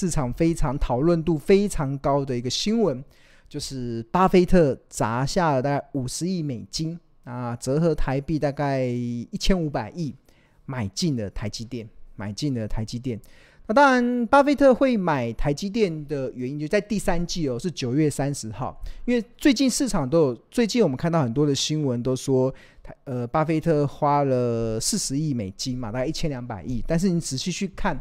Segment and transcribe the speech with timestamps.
[0.00, 3.04] 市场非常讨论度非常高的一个新闻，
[3.50, 10.14] 就是巴菲特砸下了大概五十亿美金啊，折合台币大概一千五百亿，
[10.64, 13.20] 买进了台积电，买进了台积电。
[13.66, 22.50] 那当然，巴菲特会买台积电的原因就在第三季哦，是九月三十号，因为最近市场都有，最近我们看到很多的新闻都说。
[23.04, 26.82] 呃，巴菲特花了四十亿美金嘛，大概一千两百亿。
[26.88, 27.96] 但是你仔细去看，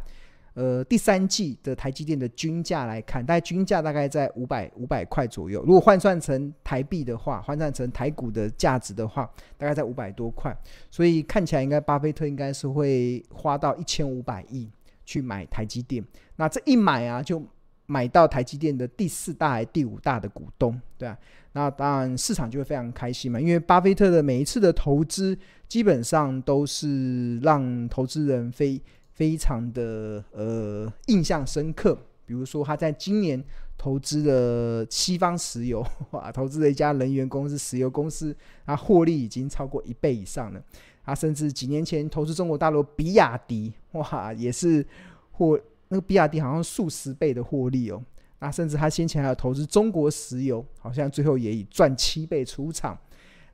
[0.53, 5.62] 呃，第三季的台积电的均价来看，大概均价大概在五百五百块左右。
[5.63, 10.55] 如果换算成台币的话，换算成台股的价值的话，大概在五百多块。
[10.89, 14.70] 所以看起来应该巴菲特应该是会花到一千五百亿
[15.05, 16.03] 去买台积电。
[16.35, 17.41] 那这一买啊，就
[17.86, 21.17] 买到台积电的第四大还第五大的股东，对啊。
[21.53, 25.36] 那当然，市场就会非常开心嘛，因为巴菲特的每一次的投资，
[25.67, 28.80] 基本上都是让投资人非
[29.20, 31.94] 非常的呃印象深刻。
[32.25, 33.44] 比如说，他在今年
[33.78, 38.34] 投资的西方石油， 哇，投资了一家能源公司、石油公司，
[38.66, 40.64] 他获利已经超过一倍以上了。
[41.03, 44.86] 他甚至几年前投资中国大陆比亚迪，哇，也是
[45.31, 45.59] 获
[45.90, 48.02] 那个比亚迪好像数十倍的获利哦。
[48.40, 52.97] 那甚至他先前还有投资中国石油，好像最后也以赚七倍出场。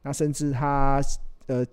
[0.03, 1.02] 那甚至他
[1.47, 1.66] 呃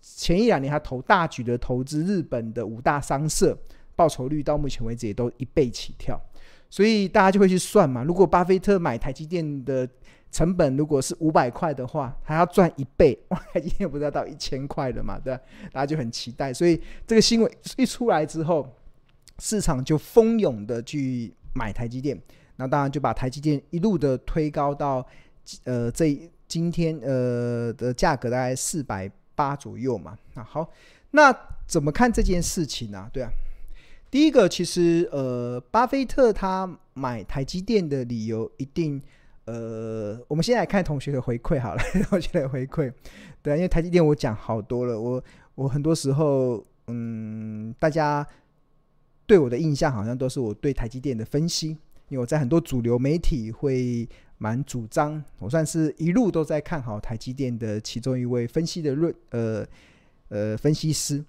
[0.00, 3.56] 前一两年他投大举的投资日本的五大商社，
[3.94, 6.20] 报酬率到目前为止也都一倍起跳。
[6.68, 9.88] 所以大家就会去算嘛，如果巴菲特买台积电的
[10.30, 15.18] 成本如果是五百块的话，还要赚一倍， 哇，台积电不是要到一千块了嘛？
[15.18, 15.40] 对吧？
[15.72, 16.54] 大家就很期待。
[16.54, 18.72] 所以这个新闻一出来之后，
[19.40, 22.16] 市场就蜂拥的去买台积电。
[22.54, 25.04] 那当然就把台积电一路的推高到，
[25.64, 29.10] 呃，这今天呃的价格大概四百
[29.40, 30.14] 八左右嘛。
[30.34, 30.70] 那好，
[31.12, 31.34] 那
[31.66, 33.08] 怎么看这件事情呢？
[33.10, 33.30] 对啊，
[34.10, 39.00] 第一个其实呃，巴菲特他买台积电的理由一定
[39.46, 42.92] 呃，我们先来看同学的回馈好了， 同学的回馈。
[43.40, 45.24] 对啊，因为台积电我讲好多了，我
[45.54, 48.26] 我很多时候嗯，大家
[49.24, 51.78] 对我的印象好像都是我对台积电的分析。
[52.10, 54.08] 因为我在很多主流媒体会
[54.42, 59.66] 蛮主张，我算是一路都在看好台积电的其中一位分析的论呃
[60.30, 61.22] 呃分析师。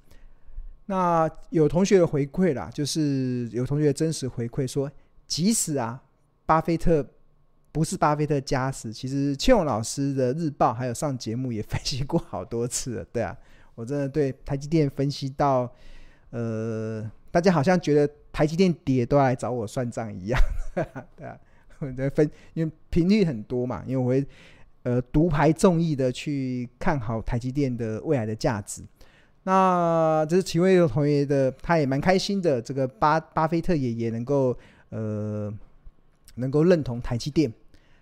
[0.86, 4.90] 那有同学的回馈啦，就是有同学真实回馈说，
[5.28, 6.02] 即使啊
[6.46, 7.06] 巴菲特
[7.74, 13.38] 不是巴菲特家时，其实庆勇老师的日报还有上节目也分析过好多次了，对啊，
[13.76, 15.70] 我真的对台积电分析到
[16.30, 17.12] 呃。
[17.34, 20.38] 大家好像觉得台积电跌都要来找我算账一样，
[21.16, 21.40] 对啊，
[21.88, 24.26] 我在分，因为频率很多嘛，因为我会
[24.84, 28.82] 呃独排众议的去看好台积电的未来的价值。
[29.44, 34.58] 那这是其中一个同学的，他也蛮开心的，这个巴巴菲特也也能够
[34.90, 35.52] 呃
[36.36, 37.52] 能够认同台积电。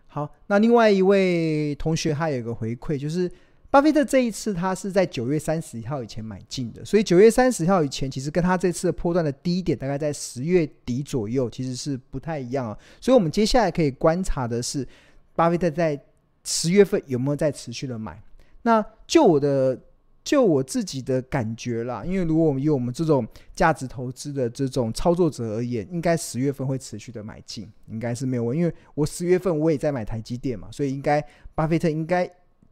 [0.08, 3.32] 好，那另外一位同学他有个回馈就是。
[3.72, 12.76] 巴菲特这一次他是在九月三十一号以前买进的，所以九月三十号以前其实跟他这次的波段的低点大概在十月底左右，其实是不太一样啊。
[13.00, 14.88] 所以我们接下来可以观察的是，
[15.36, 16.00] 巴菲特在
[16.44, 18.20] 十月份有没有在持续的买？
[18.64, 19.80] 那就我的
[20.24, 32.28] 就我自己的感觉啦，因为如果我们以我们这种价值投资的这种操作者而言，应该十月份会持续的买进，应该是没有问，因为我十月份我也在买台积电嘛，所以应该巴菲特应该。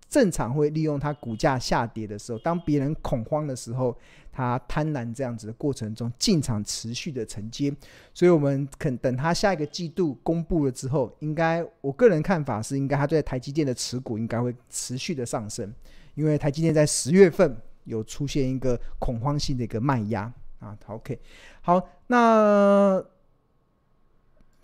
[0.10, 3.98] 正常会利用它股价下跌的时候，当别人恐慌的时候，
[4.32, 7.74] 他贪婪这样子的过程中进场持续的承接，
[8.14, 15.74] 所以我们肯等他下一个季度公布了之后，应该我个人看法是，应该他对台积电的持股应该会持续的上升，
[16.16, 20.78] 因为台积电在十月份有出现一个恐慌性的一个卖压啊。
[20.88, 21.20] OK，
[21.62, 23.04] 好，那。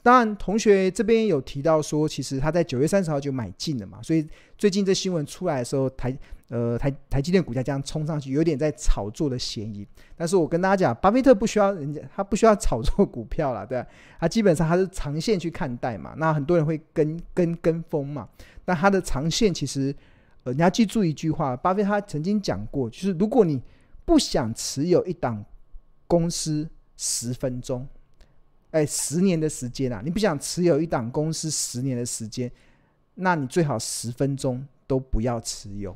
[0.04, 4.28] 当然，同学这边有提到说，其实他在九月三十号就买进了嘛，所以
[4.58, 6.14] 最近这新闻出来的时候，台
[6.50, 9.88] 呃台台积电股价这样冲上去，有点在炒作的嫌疑。
[10.18, 13.88] 但是我跟大家讲，巴菲特不需要人家，他不需要炒作股票啦，对吧？
[14.20, 16.14] 他基本上他是长线去看待嘛。
[16.18, 18.28] 那很多人会跟跟跟风嘛，
[18.66, 19.96] 那他的长线其实，
[20.44, 23.62] 呃，你要记住一句话，巴菲特他曾经讲过，就是如果你
[24.04, 25.46] 不想持有一档
[26.08, 27.88] 公司十分钟。
[28.74, 32.52] 哎，十年的时间啊，你不想持有一档公司十年的时间，
[33.14, 35.96] 那你最好十分钟都不要持有。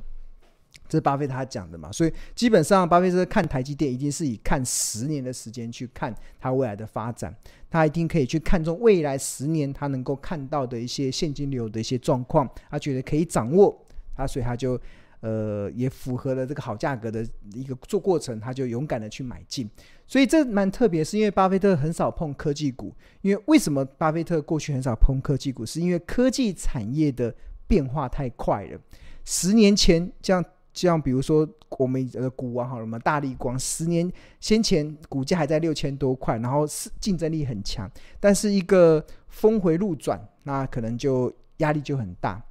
[0.87, 7.35] 这是巴菲特他讲的嘛，所以基本上巴菲特看台积电一定是以看十年的时间去看它未来的发展，
[7.67, 13.75] 他一定可以去看中未来十年他能够看到的一些现金流的一些状况，他觉得可以掌握，
[14.15, 14.79] 他所以他就
[15.21, 19.67] 呃也符合了这个好价格的一个做过程，他就勇敢的去买进。
[20.07, 22.93] 所以这蛮特别，是因为巴菲特很少碰科技股。
[23.21, 25.65] 因为为什么巴菲特过去很少碰科技股？
[25.65, 27.33] 是因为科技产业的
[27.67, 28.79] 变化太快了。
[29.25, 30.43] 十年前，这样
[30.73, 34.09] 这样，比如说我们的股王好了嘛，大力光，十年
[34.39, 42.41] 先前股价还在六千多块，然后是竞争力很强，但是一个峰回路转，那可能就压力就很大。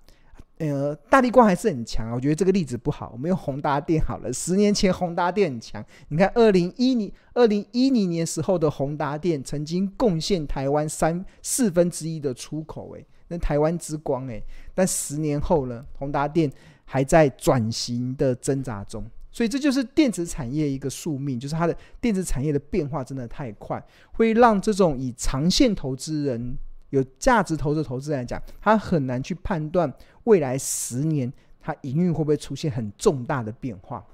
[0.59, 3.11] 呃，大立光还是很强啊，我觉得这个例子不好。
[3.13, 5.85] 我们用宏达电好了，十年前宏达电很强。
[6.09, 14.43] 你看，二零一零二零一零年时候的宏达电曾经贡献台湾三四分之一的出口，诶，那台湾之光，诶。
[14.75, 16.51] 但十年后呢，宏达电
[16.87, 19.05] 还在转型的挣扎中。
[19.31, 26.57] 所以这就是电子产业一个宿命，就是它的电子产业的变化真的太快，会让这种以长线投资人。
[26.97, 29.93] 有价值投资投资来讲，他很难去判断
[30.25, 34.05] 未来十年他营运会不会出现很重大的变化。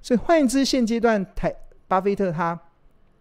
[0.00, 1.54] 所以换言之，现阶段台
[1.86, 2.58] 巴菲特他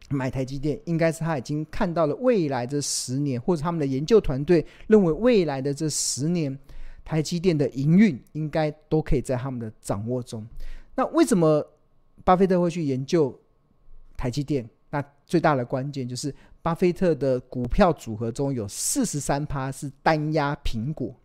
[0.09, 6.57] 买台积电，应该是他已经看到了未来这十年，或者他们的研究团队认为未来的这十年
[7.03, 10.45] 台积电的营运应该都可以在他们的掌握中。
[10.95, 11.65] 那为什么
[12.23, 13.37] 巴菲特会去研究
[14.15, 14.69] 台积电？
[14.95, 16.33] 那最大的关键就是。
[16.65, 21.15] 巴菲特的股票组合中有四十三趴是单押苹果，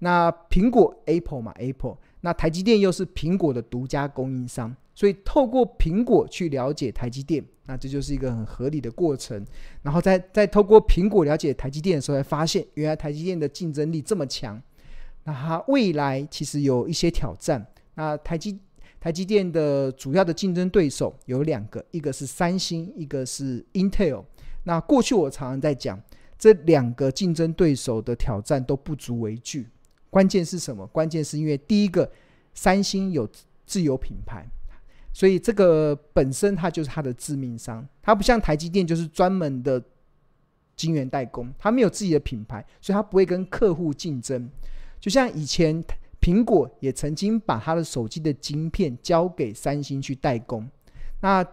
[0.00, 9.46] 那苹果 Apple 嘛 Apple，那台积电又是苹果的独家供应商，所以透过苹果去了解台积电，那这就是一个很合理的过程。
[9.82, 14.60] 然后再再透过苹果了解台积电的时候，才发现原来台积电的竞争力这么强，
[15.22, 17.64] 那它未来其实有一些挑战。
[17.94, 18.58] 那台积
[19.00, 24.24] 台积电的主要的竞争对手有两个，一个是三星，一个是 Intel。
[24.64, 25.98] 那过去我常常在讲，
[26.38, 29.66] 这两个竞争对手的挑战都不足为惧。
[30.10, 30.86] 关键是什么？
[30.88, 32.10] 关键是因为第一个，
[32.52, 33.26] 三星有
[33.64, 34.46] 自有品牌，
[35.14, 37.88] 所以这个本身它就是它的致命伤。
[38.02, 39.82] 它不像台积电，就是专门的
[40.76, 44.50] 晶圆代工，它没有自己的品牌，所以它不会跟客户竞争。
[44.98, 45.82] 就像以前
[46.20, 50.68] 苹果也曾经把他的手机的晶片交给三星去代工，
[51.20, 51.46] 那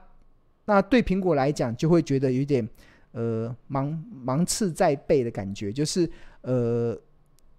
[0.66, 2.68] 那对苹果来讲就会觉得有点。
[3.14, 6.08] 呃，芒芒刺在背的感觉，就是
[6.42, 6.96] 呃，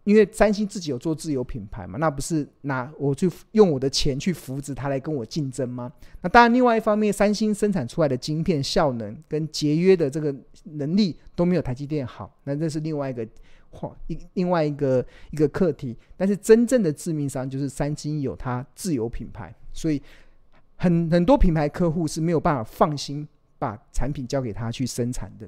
[0.04, 5.90] 因为三星自己有做自有品牌嘛，那不是拿我去用我的钱去扶植它来跟我竞争吗？
[6.22, 10.32] 那当然，另外一方面，三星生产出来的晶片效能跟节约的这个
[10.64, 13.26] 能力都没有台积电好，那这是另外一个
[13.70, 15.96] 话，一另外一个一个课题。
[16.16, 20.02] 但是真正的致命伤就是三星有它自有品牌，所以
[20.76, 23.26] 很很多品牌客户是没有办法放心。
[23.60, 25.44] 把产品交给他去生产的，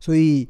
[0.00, 0.48] 所以，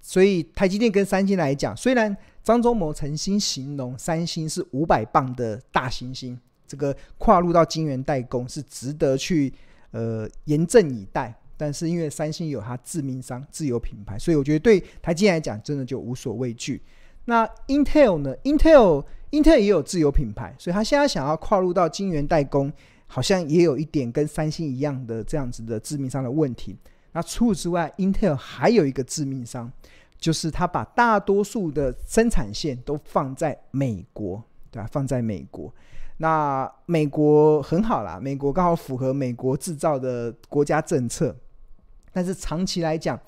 [0.00, 6.36] 所以台积电跟三星来讲，虽然张忠谋曾经形容三星是五百磅的大猩猩，
[6.66, 9.54] 这个跨入到晶圆代工是值得去
[9.92, 11.32] 呃严阵以待，
[11.62, 16.82] 但是因为三星有它致命伤自有品牌，所以我觉得对台积电来讲真的就无所畏惧。
[17.26, 22.72] 那 Intel 呢？Intel Intel 也有自有品牌，所以他现在想要跨入到晶圆代工。
[23.14, 26.74] 好像也有一点跟三星一样的这样子的致命伤的问题。
[27.12, 29.70] 那除此之外，Intel 还有一个致命伤，
[30.16, 34.88] 就是它把大多数的生产线都放在美国，对吧？
[34.90, 35.70] 放在美国，
[36.16, 41.36] 那美国很好啦，美国刚好符合美国制造的国家政策。
[42.12, 43.18] 但是长期来讲，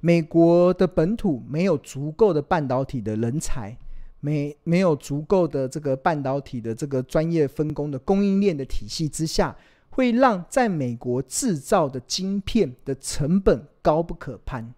[0.00, 3.76] 美国的本土没有足够的半导体的人才。
[4.20, 9.56] 没没有足够的这个半导体的这个专业分工的供应链的体系之下，
[9.90, 14.74] 会让在美国制造的晶片的成本高不可攀。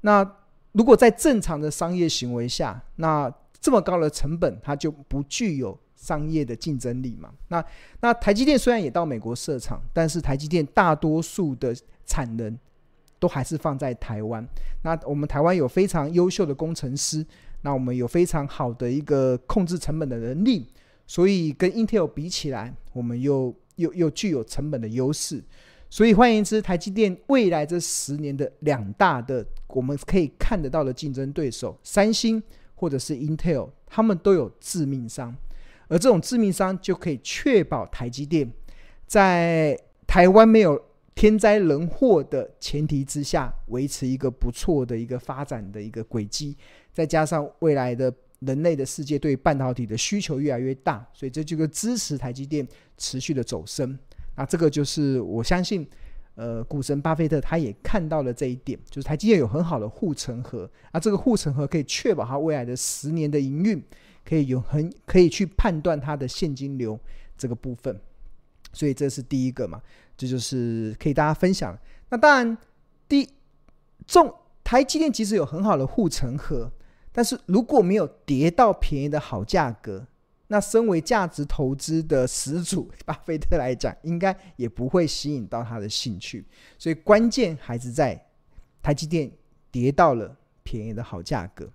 [0.00, 0.28] 那
[0.72, 7.32] 如果在正常的商业行为下，那这么高的成本，它就不具有商业的竞争力嘛？
[7.46, 7.64] 那
[8.00, 11.72] 那台积电虽然也到美国设厂，但是台积电大多数的
[12.04, 12.58] 产能
[13.22, 14.44] 都还是放在台湾。
[14.82, 17.24] 那我们台湾有非常优秀的工程师。
[17.64, 20.66] 那我们有非常好的一个控制成本的能力，
[21.06, 25.40] 所以跟 Intel 比起来，我们又又又具有成本的优势。
[25.88, 32.42] 所以换言之，台积电未来这十年的两大的我们可以看得到的竞争对手，三星
[32.74, 35.32] 或者是 Intel，他们都有致命伤，
[35.86, 38.52] 而这种致命伤就可以确保台积电
[39.06, 40.82] 在台湾没有
[41.14, 46.56] 天灾人祸的前提之下，维持一个不错的一个发展的一个轨迹。
[46.92, 52.66] 再加上未来的人类的世界对半导体的需求越来越大，所以这就个支持台积电
[52.96, 53.98] 持续的走升。
[54.36, 55.86] 那这个就是我相信，
[56.34, 63.82] 呃，股神巴菲特他也看到了这一点，就是台积电有很好的护城河，啊，这个护城河可以确保它未来的十年的营运
[64.24, 66.98] 可以有很可以去判断它的现金流
[67.36, 68.00] 这个部分。
[68.74, 69.80] 所以这是第一个嘛。
[70.22, 71.76] 这就是可以大家分享。
[72.10, 72.56] 那当然，
[73.08, 73.28] 第
[74.06, 76.70] 重台积电其实有很好的护城河，
[77.10, 80.06] 但是如果没有跌到便宜的好价格，
[80.46, 86.46] 那身为价值投资的始祖巴菲特来讲，应该也不会吸引到他的兴趣。
[86.78, 88.24] 所以关键还是在
[88.80, 89.28] 台积电
[89.72, 91.68] 跌到了便宜的好价格。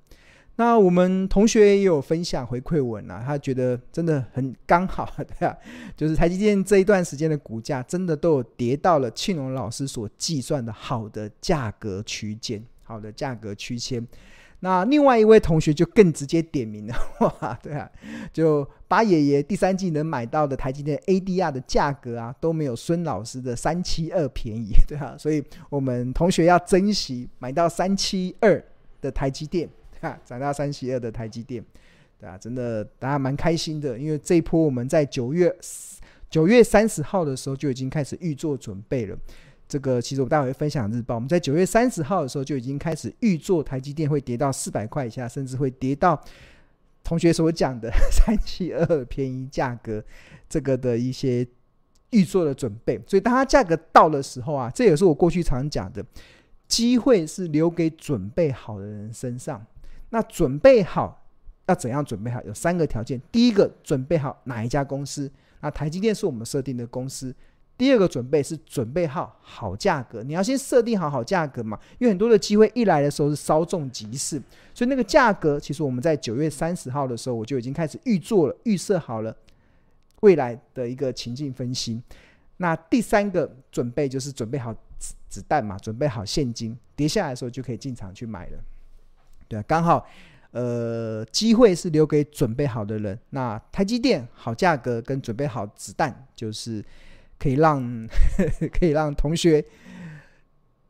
[0.59, 5.07] 那我们同学也有分享回馈文啊，他觉得真的很刚好，
[5.39, 5.55] 对啊，
[5.95, 14.05] 就是台积电这一段时间的股价真的都有跌到了庆隆老师所计算的好的价格区间，好的价格区间。
[14.61, 16.95] 那另外一位同学就更直接点名了，
[17.39, 17.87] 哇，对啊，
[18.33, 28.59] 就八爷爷第三季能买到的台积电 ADR 的价格啊，都没有孙老师的三七二便宜，对啊，所以我们同学要珍惜买到三七二
[28.99, 29.69] 的台积电。
[30.01, 31.63] 啊，涨到三七二的台积电，
[32.19, 35.55] 对啊，真的大家蛮开心的，因为这一波我们在九月
[36.29, 39.17] 九月三十号的时候就已经开始预做准备了。
[39.67, 46.21] 这个其实我待会会分享日报，我们在九月三十号的时候就已经开始预做台积电会跌到四百块以下，甚至会跌到
[47.03, 50.01] 同学所讲的 三七二便宜价格，
[50.47, 51.45] 这个的一些
[52.11, 52.97] 预做的准备。
[53.05, 56.01] 所以当它价格到的时候啊，这也是我过去常讲的，
[56.69, 59.65] 机会是留给准备好的人身上。
[60.09, 61.25] 那准备好
[61.67, 62.41] 要怎样准备好？
[62.43, 63.21] 有三个条件。
[63.31, 65.29] 第一个，准备好哪一家公司？
[65.61, 67.35] 那台积电是我们设定的公司。
[67.77, 70.23] 第二个准备是准备好好价格。
[70.23, 74.41] 你要先设定好好价格嘛，因为很多的机会一来的时候是稍纵即逝，
[74.73, 79.35] 所以那个价格其实我们在九月三十号的时候我就已经开始预做了，预设好了
[80.21, 82.01] 未来的一个情境分析。
[82.57, 88.57] 那第三个准备就是准备好子子弹嘛，准备好现金，跌下来的时候就可以进场去买了。
[89.47, 90.07] 对啊，刚好，
[90.51, 93.17] 呃，机会是留给准备好的人。
[93.29, 96.83] 那台积电好价格跟准备好子弹，就是
[97.39, 98.07] 可以让
[98.73, 99.63] 可以让同学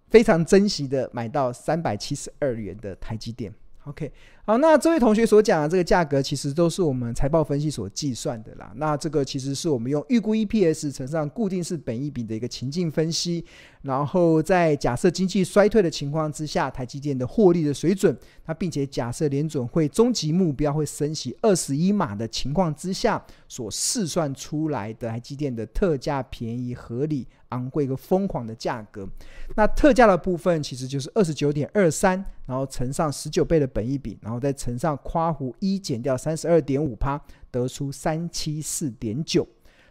[0.10, 3.54] 非常珍惜的买到三百七十二元的台积电。
[3.88, 4.12] OK，
[4.44, 8.70] 好，那这位同学所讲的这个价格，其实都是我们财报分析所计算的啦。
[8.76, 13.46] 那这个其实是我们用预估 EPS 乘上固定式本益比的一个情境分析，
[13.84, 18.14] 然后在假设经济衰退的情况之下，台积电的获利的水准，
[18.46, 27.26] 那并且假设联准会终极目标会升息二十一码的情况之下，所试算出来的台积电的特价便宜合理。
[27.52, 29.08] 昂贵和疯狂的价格，
[29.56, 39.48] 那特价的部分其实就是二十九点二三，然后乘上十九倍的本益比，然后再乘上括弧一减掉三十二点五趴，得出三七四点九。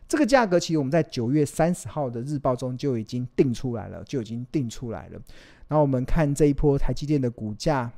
[0.09, 5.21] 这个价格其实我们在九月三十号的日报中就已经定出来了，就已经定出来了。
[5.69, 7.93] 然后我们看这一波台积电的股价，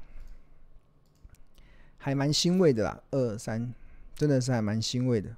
[1.96, 3.72] 还蛮欣慰的啦，二三
[4.14, 5.30] 真的是还蛮欣慰的。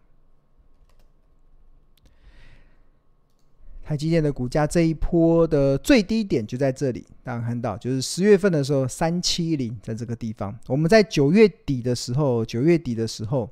[3.91, 10.57] 台积电的股价这一波的最低点就在这里，大家看到，就是十月份的时候三七零，在这个地方。
[10.69, 13.51] 我们在九月底的时候，九月底的时候，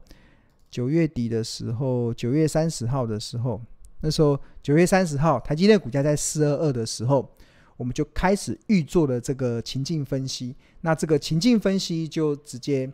[0.70, 3.60] 九月底的时候，九月三十号的时候，
[4.02, 7.28] 那时候九月三十号，台积电股价在四二二的时候，
[7.76, 10.54] 我们就开始预做了这个情境分析。
[10.82, 12.88] 那这个情境分析就直接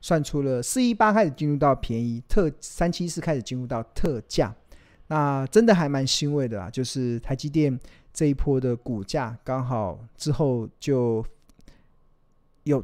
[0.00, 4.52] 算出了四一八开始进入到便宜，特三七四开始进入到特价。
[5.08, 7.78] 那真的还蛮欣慰的啦，就是台积电
[8.12, 11.24] 这一波的股价刚好之后就
[12.64, 12.82] 有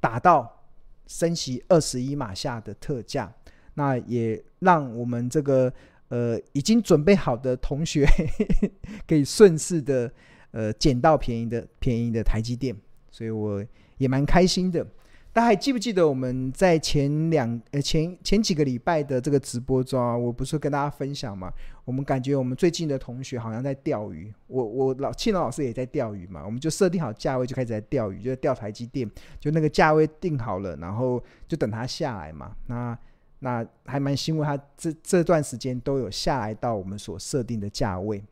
[0.00, 0.64] 打到
[1.06, 3.32] 升息二十一码下的特价，
[3.74, 5.72] 那也让我们这个
[6.08, 8.06] 呃已经准备好的同学
[9.06, 10.12] 可以顺势的
[10.52, 12.76] 呃捡到便宜的便宜的台积电，
[13.10, 13.64] 所以我
[13.98, 14.86] 也蛮开心的。
[15.34, 21.50] 大家还记不记得我们在前两呃前前几个礼拜的这个直播中啊，我不是跟大家分享嘛？
[21.86, 29.10] 我们感觉我们最近的同学好像在钓鱼，我我老庆隆老师也在钓鱼嘛，我们就设定好价位就开始在钓鱼，就钓台积电，
[29.40, 32.54] 就那个价位定好了，然后就等它下来嘛。
[32.66, 32.98] 那
[33.38, 38.22] 那还蛮欣慰，它这这段时间都有下来到我们所设定的价位。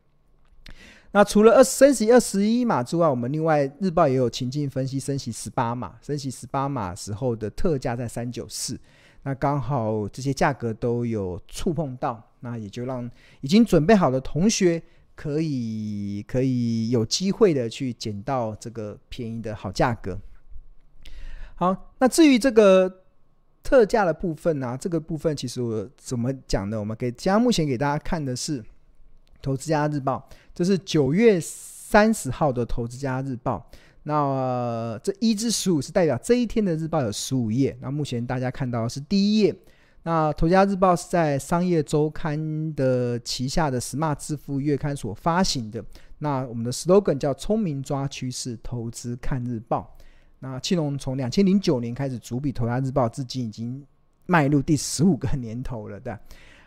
[1.13, 8.79] 那除了二升息二十一码之外，我们另外日报也有情境分析升息十八码，升息十八码时候的特价在三九四，
[9.23, 14.81] 那刚好这些价格都有触碰到，那也就让已经准备好的同学
[15.13, 20.17] 可以可以有机会的去捡到这个便宜的好价格。
[21.55, 23.03] 好，那至于这个
[23.61, 26.79] 特价的部分呢、这个部分其实我怎么讲呢？
[26.79, 28.63] 我们给加目前给大家看的是。
[29.41, 33.69] 投资家日报，这是九月三十号的投资家日报。
[34.03, 37.77] 那、这一至十五是代表这一天的日报有十五页。
[37.81, 39.55] 那目前大家看到的是第一页，
[40.03, 45.83] 那《头家日报》是在商业周刊的旗下的 Smart 致富月刊所发行的。
[46.17, 49.95] 那我们的 slogan 叫“聪明抓趋势，投资看日报”。
[50.39, 53.85] 那庆隆从两千零九年开始主笔《头家日报》，至今已经
[54.25, 56.19] 迈入第十五个年头了的。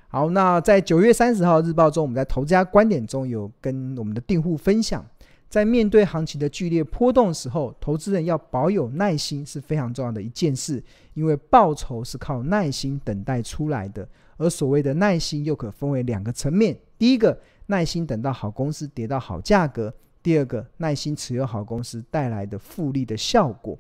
[0.09, 5.05] 好，那在九月三十号日报中，我们在《投资家观点》中有跟我们的订户分享。
[5.49, 10.83] 在面对行情的剧烈波动的时候，投资人要保有耐心是非常重要的一件事，
[11.15, 14.09] 因为报酬是靠耐心等待出来的。
[14.37, 19.89] 而所谓的耐心又可分为两个层面：第一个，耐心等到好公司跌到好价格；
[20.25, 23.79] 第二个，耐心持有好公司带来的复利的效果。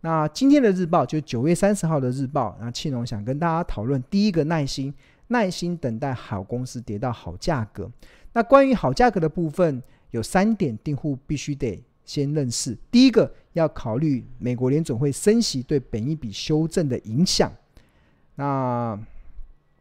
[0.00, 4.92] 那今天的日报就九月三十号的日报，那庆隆想跟大家讨论第一个耐心，
[5.34, 7.90] 耐心等待好公司跌到好价格。
[8.32, 9.82] 那关于好价格的部分。
[10.14, 12.78] 有三点，订户必须得先认识。
[12.88, 17.52] 第一个，要考虑美国联总会升息对本一笔修正的影响。
[18.36, 18.96] 那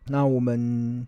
[0.08, 1.06] 那我们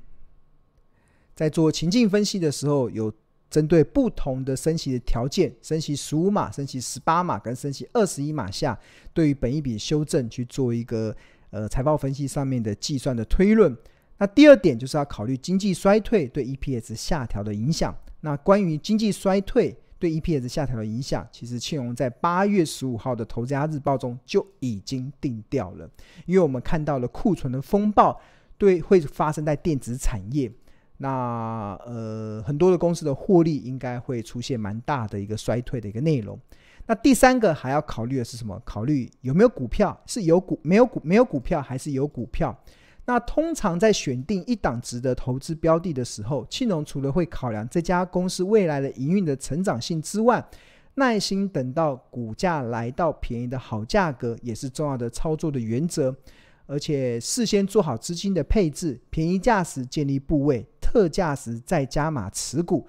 [1.34, 3.12] 在做情境分析的时候，有
[3.50, 8.78] 针对不同的升息的条件，升息十五码、升息十八码跟升息二十一码下，
[9.12, 11.16] 对于本一笔修正去做一个
[11.50, 13.76] 呃财报分析上面的计算的推论。
[14.18, 17.96] 那第二点就是要考虑经济衰退对 EPS 下调的影响。
[18.22, 25.90] 那关于经济衰退对 EPS 下调的影响，其实庆隆在八月十五号的《投资家日报》中就已经定调了，
[26.26, 28.20] 因为我们看到了库存的风暴
[28.58, 30.52] 对会发生在电子产业，
[30.98, 36.40] 那呃很多的公司的获利应该会出现蛮大的一个衰退的一个内容。
[36.88, 38.62] 那第三个还要考虑的是什么？
[38.64, 42.58] 考虑有没有股票，是有股没有股没有股票还是有股票？
[43.06, 50.44] 那通常在选定一档值得投资标的的时候，庆隆除了会考量这家公司未来的营运的成长性之外，
[50.96, 56.16] 耐心等到股价来到便宜的好价格，也是重要的操作的原则。
[56.68, 62.88] 而且事先做好资金的配置，便宜价时建立部位，特价时再加码持股，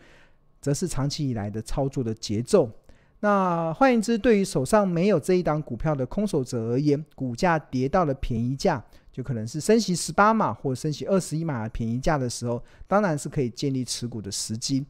[0.63, 2.71] 则是长期以来的操作的节奏。
[3.21, 8.85] 那换言之，对于手上没有这一档股票的空手者而言，股价跌到了便宜价。
[9.11, 14.85] 就可能是升息十八码或升息二十一码的便宜价的时候，当然是可以建立持股的时机。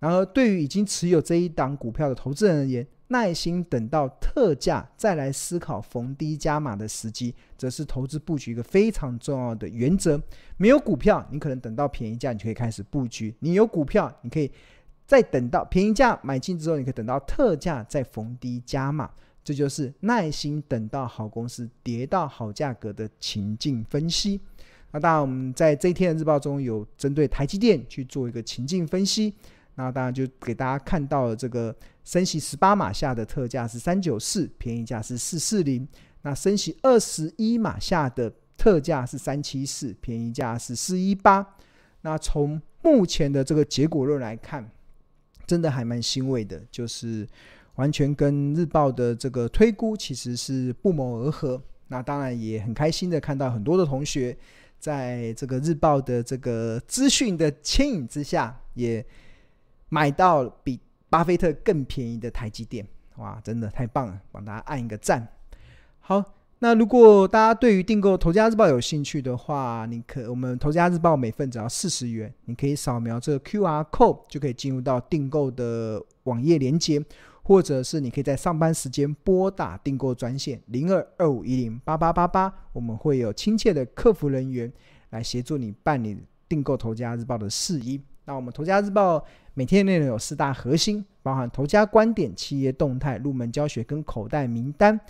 [0.00, 10.20] 然而，对于已经持有这一档股票的投资人而言，耐心等到特价再来思考逢低加码的时机，则是投资布局一个非常重要的原则。
[10.58, 14.52] 没有股票，你可能等到便宜价，你就可以开始布局；你有股票，你可以
[15.10, 19.10] 再等到便宜价买进之后，你可以等到特价再逢低加码。
[19.42, 24.40] 这就是耐心等到好公司跌到好价格的情境分析。
[24.92, 29.34] 那当然，我们在这一天的日报中有针对台积电去做一个情境分析。
[29.74, 35.88] 那当然就给大家看到了这个升息十八码下的特价是三九四，便宜价是四四零。
[36.22, 41.44] 那升息二十一码下的特价是三七四，便宜价是四一八。
[42.02, 44.70] 那从目前的这个结果论来看，
[45.50, 47.26] 真的还蛮欣慰的，就是。
[47.76, 51.58] 完全跟日报的这个推估其实是不谋而合。
[51.88, 54.36] 那当然也很开心的看到很多的同学
[54.78, 59.02] 在这个日报的这个资讯的牵引之下，也
[59.88, 62.86] 买到比巴菲特更便宜的台积电。
[63.16, 65.26] 哇，真的太棒了，帮大家按一个赞。
[66.00, 66.22] 好，
[66.62, 77.02] 那如果大家对于订购头家日报有兴趣的话，你可我们头家日报每份只要四十元，你可以扫描这个 QR code 就可以进入到订购的网页连接。
[77.42, 84.70] 或者是你可以在上班时间拨打订购专线零二二五一零八八八八，我们会有亲切的客服人员
[85.08, 86.16] 来协助你办理
[86.48, 88.00] 订购头家日报的事宜。
[88.26, 95.00] 那我们头家日报每天内容有四大核心，包含头家观点、企业动态、入门教学跟口袋名单。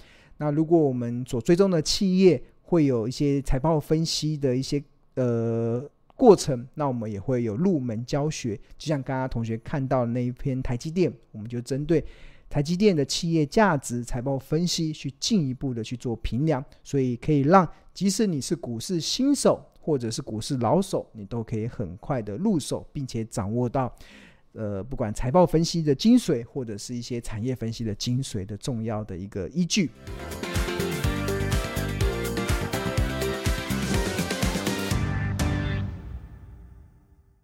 [0.41, 4.83] 那如果我们所追踪的企业会有一些财报分析的一些
[5.15, 5.89] 呃。
[6.21, 12.05] 过程，那我们也会有入门教学，就像刚刚同学看到那一篇台积电，我们就针对
[12.51, 23.91] 台积电的企业价值、财报分析去进一步的去做评量，所以可以让即使你是股市新手或者是股市老手，你都可以很快的入手，并且掌握到，
[24.53, 29.91] 呃，不管财报分析的精髓或者是一些产业分析的精髓的重要的一个依据。